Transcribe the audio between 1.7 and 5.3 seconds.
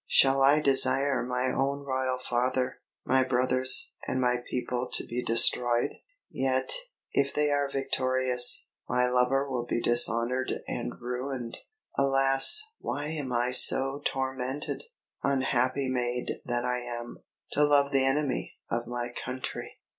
royal father, my brothers, and my people to be